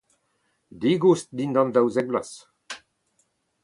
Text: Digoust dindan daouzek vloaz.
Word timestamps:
Digoust 0.85 1.29
dindan 1.43 1.69
daouzek 1.79 2.05
vloaz. 2.11 2.29